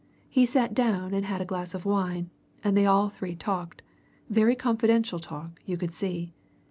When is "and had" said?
1.13-1.41